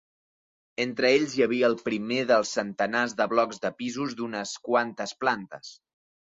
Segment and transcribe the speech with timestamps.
[0.85, 5.17] Entre ells hi havia el primer dels centenars de blocs de pisos de unes quantes
[5.25, 5.75] plantes.